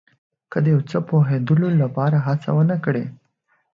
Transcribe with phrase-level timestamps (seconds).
[0.51, 3.05] که د یو څه پوهېدلو لپاره هڅه ونه کړئ.